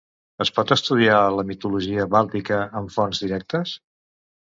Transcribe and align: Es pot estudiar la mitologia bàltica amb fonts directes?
Es 0.45 0.51
pot 0.55 0.73
estudiar 0.75 1.19
la 1.35 1.45
mitologia 1.51 2.09
bàltica 2.17 2.61
amb 2.83 2.99
fonts 2.99 3.25
directes? 3.29 3.81